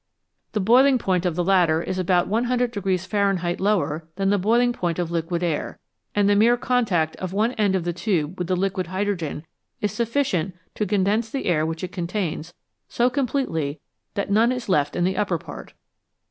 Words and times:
The 0.53 0.59
boiling 0.59 0.97
point 0.97 1.27
of 1.27 1.35
the 1.35 1.43
latter 1.43 1.83
is 1.83 1.99
about 1.99 2.27
100 2.27 2.73
Fahrenheit 3.01 3.59
lower 3.61 4.07
than 4.15 4.31
the 4.31 4.39
boiling 4.39 4.73
point 4.73 4.97
of 4.97 5.11
liquid 5.11 5.43
air, 5.43 5.77
and 6.15 6.27
the 6.27 6.35
mere 6.35 6.57
contact 6.57 7.15
of 7.17 7.33
one 7.33 7.51
end 7.51 7.75
of 7.75 7.83
the 7.83 7.93
tube 7.93 8.39
with 8.39 8.47
the 8.47 8.55
liquid 8.55 8.87
hydrogen 8.87 9.45
is 9.79 9.91
sufficient 9.91 10.55
to 10.73 10.87
condense 10.87 11.29
the 11.29 11.45
air 11.45 11.67
which 11.67 11.83
it 11.83 11.91
contains 11.91 12.55
so 12.87 13.11
completely 13.11 13.79
that 14.15 14.31
none 14.31 14.51
is 14.51 14.67
left 14.67 14.95
in 14.95 15.03
the 15.03 15.17
upper 15.17 15.37
part. 15.37 15.73